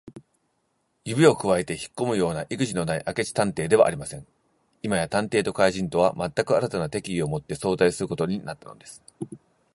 [1.05, 4.25] 指をくわえてひっこむようないくじのない明智探偵ではありません。
[4.81, 8.99] 今や探偵と怪人とは、まったく新たな敵意をもって相対することになったのです。